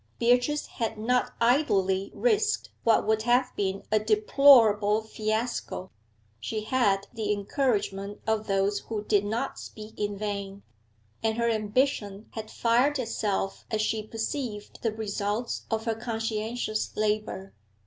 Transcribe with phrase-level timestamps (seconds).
[0.17, 5.91] Beatrice had not idly risked what would have been a deplorable fiasco;
[6.39, 10.63] she had the encouragement of those who did not speak in vain,
[11.21, 17.53] and her ambition had fired itself as she perceived the results of her conscientious labour.